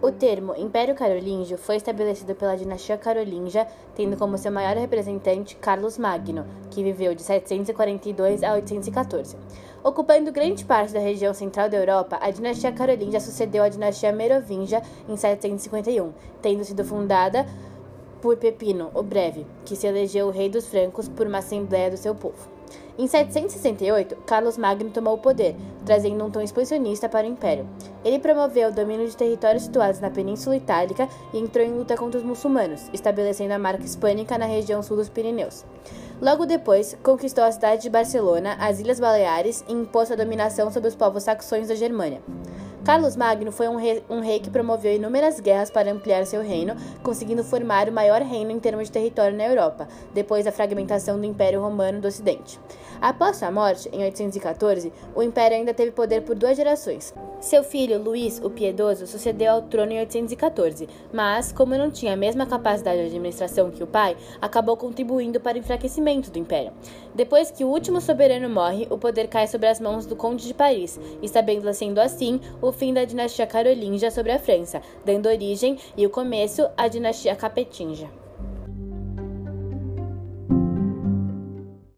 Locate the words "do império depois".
66.32-67.52